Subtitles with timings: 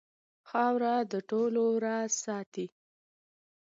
[0.49, 2.65] خاوره د ټولو راز ساتي.